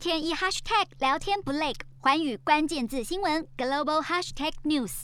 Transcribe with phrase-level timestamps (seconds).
[0.00, 5.02] 天一 hashtag 聊天不累，寰宇关键字新闻 global hashtag news。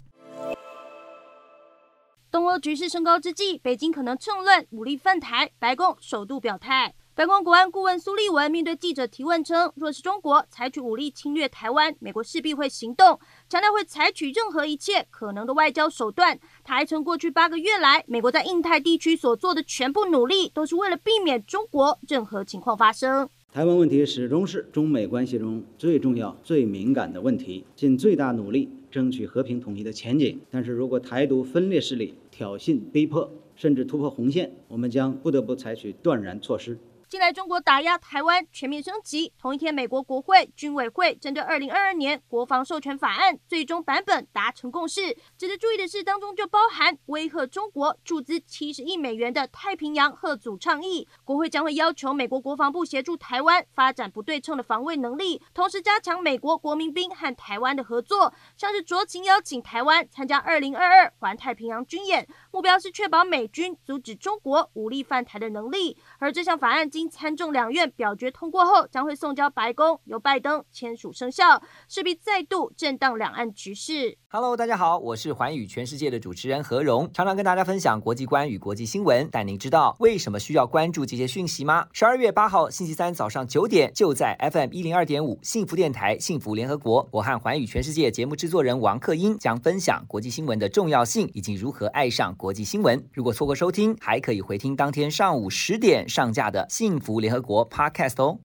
[2.31, 6.95] 东欧局势升高之际，北京可能趁乱武力犯台，白宫首度表态。
[7.15, 13.21] 白宫国安顾问苏利文面对记者提问称，若是中国采取武力侵略台湾，美国势必会行动，
[13.51, 16.41] 强调会采取任何一切可能的外交手段。
[16.65, 23.29] 他还称，过去八个月来，美国在印太地区所做的全部努力，都是为了避免中国任何情况发生。
[23.57, 30.39] 台湾问题始终是中美关系中最重要、最敏感的问题，尽最大努力争取和平统一的前景。
[30.51, 36.77] 但是如果台独分裂势力挑衅、逼迫，甚至突破红线，我们将不得不采取断然措施。
[37.09, 39.33] 近来中国打压台湾全面升级。
[39.39, 45.17] 同一天，美国国会军委会针对二零二二年国防授权法案最终版本达成共识。
[45.39, 51.07] 值得注意的是，当中就包含威吓中国注资七十亿美元的太平洋贺组倡议。
[51.23, 65.97] 国会将会要求美国国防部协助台湾发展不对称的防卫能力，同时加强美国国民兵和台湾的合作，像是酌情邀请台湾参加二零二二环太平洋军演，目标是确保美军阻止中国武力犯台的能力。
[66.19, 66.91] 而这项法案。
[66.97, 74.17] 经参众两院表决通过后，将会送交白宫，由拜登签署生效，势必再度震荡两岸局势。
[74.29, 79.29] Hello，大家好，我是寰宇全世界的主持人何荣，常常跟大家分享国际观与国际新闻。
[79.31, 81.87] 但您知道为什么需要关注这些讯息吗？
[81.93, 93.07] 十二月八号星期三早上九点，就在 FM 一零二点五幸福电台幸福联合国，我和寰宇全世界节目制作人王克英将分享国际新闻的重要性以及如何爱上国际新闻。
[93.13, 96.67] 如果错过收听，还可以回听当天上午十点上架的。
[96.69, 98.39] 新幸福联合国 Podcast 哦。